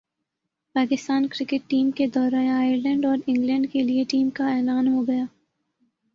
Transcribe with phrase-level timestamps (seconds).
[0.75, 5.23] Pakistan cricket team کے دورہ Ireland اور انگلینڈ کیلئے ٹیم کا اعلان ہو گیا